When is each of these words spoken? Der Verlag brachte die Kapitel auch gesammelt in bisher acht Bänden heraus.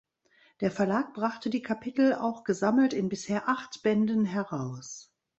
Der 0.61 0.71
Verlag 0.71 1.13
brachte 1.13 1.51
die 1.51 1.61
Kapitel 1.61 2.15
auch 2.15 2.43
gesammelt 2.43 2.91
in 2.91 3.07
bisher 3.07 3.47
acht 3.47 3.83
Bänden 3.83 4.25
heraus. 4.25 5.13